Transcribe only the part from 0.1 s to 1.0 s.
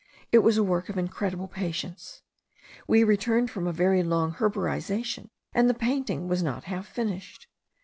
It was a work of